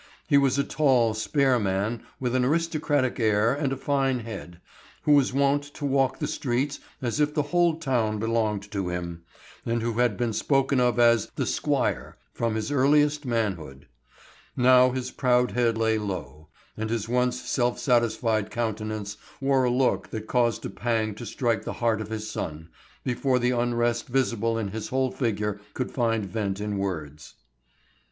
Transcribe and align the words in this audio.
He 0.25 0.37
was 0.39 0.57
a 0.57 0.63
tall, 0.63 1.13
spare 1.13 1.59
man 1.59 2.01
with 2.19 2.33
an 2.33 2.43
aristocratic 2.43 3.19
air 3.19 3.53
and 3.53 3.71
a 3.71 3.77
fine 3.77 4.21
head, 4.21 4.59
who 5.03 5.11
was 5.11 5.31
wont 5.31 5.61
to 5.75 5.85
walk 5.85 6.17
the 6.17 6.25
streets 6.25 6.79
as 7.03 7.19
if 7.19 7.35
the 7.35 7.43
whole 7.53 7.75
town 7.75 8.17
belonged 8.17 8.71
to 8.71 8.89
him, 8.89 9.21
and 9.63 9.83
who 9.83 9.99
had 9.99 10.17
been 10.17 10.33
spoken 10.33 10.79
of 10.79 10.97
as 10.97 11.29
"the 11.35 11.45
Squire" 11.45 12.17
from 12.33 12.55
his 12.55 12.71
earliest 12.71 13.25
manhood. 13.27 13.85
Now 14.57 14.89
his 14.89 15.11
proud 15.11 15.51
head 15.51 15.77
lay 15.77 15.99
low, 15.99 16.47
and 16.75 16.89
his 16.89 17.07
once 17.07 17.39
self 17.39 17.77
satisfied 17.77 18.49
countenance 18.49 19.17
wore 19.39 19.65
a 19.65 19.69
look 19.69 20.09
that 20.09 20.25
caused 20.25 20.65
a 20.65 20.71
pang 20.71 21.13
to 21.13 21.27
strike 21.27 21.63
the 21.63 21.73
heart 21.77 22.01
of 22.01 22.09
his 22.09 22.27
son, 22.27 22.69
before 23.03 23.37
the 23.37 23.51
unrest 23.51 24.07
visible 24.07 24.57
in 24.57 24.69
his 24.69 24.87
whole 24.87 25.11
figure 25.11 25.61
could 25.75 25.91
find 25.91 26.25
vent 26.25 26.59
in 26.59 26.79
words. 26.79 27.35